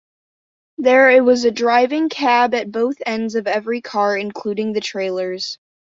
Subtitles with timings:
[0.79, 5.59] There was a driving cab at both ends of every car, including the trailers.